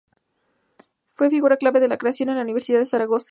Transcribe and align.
Fue 1.13 1.29
figura 1.29 1.57
clave 1.57 1.77
en 1.83 1.89
la 1.89 1.99
creación 1.99 2.29
de 2.29 2.33
la 2.33 2.41
Universidad 2.41 2.79
de 2.79 2.87
Zaragoza. 2.87 3.19